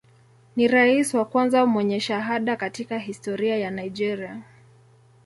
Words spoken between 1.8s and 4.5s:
shahada katika historia ya Nigeria.